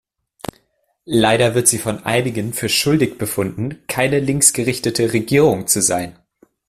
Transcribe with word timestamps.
Leider 1.05 1.53
wird 1.53 1.67
sie 1.67 1.77
von 1.77 2.03
einigen 2.05 2.53
für 2.53 2.69
schuldig 2.69 3.19
befunden, 3.19 3.83
keine 3.85 4.19
linksgerichtete 4.19 5.13
Regierung 5.13 5.67
zu 5.67 5.79
sein. 5.79 6.17